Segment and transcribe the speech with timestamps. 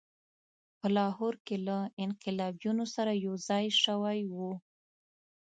[0.79, 4.51] په لاهور کې له انقلابیونو سره یوځای شوی وو.